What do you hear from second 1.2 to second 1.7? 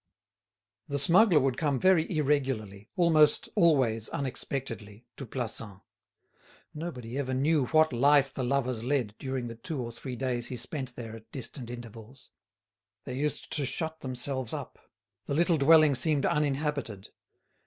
would